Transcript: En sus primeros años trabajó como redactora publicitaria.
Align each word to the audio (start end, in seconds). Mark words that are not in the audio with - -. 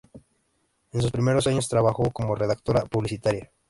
En 0.93 0.99
sus 0.99 1.11
primeros 1.11 1.45
años 1.45 1.69
trabajó 1.69 2.09
como 2.09 2.33
redactora 2.33 2.85
publicitaria. 2.85 3.51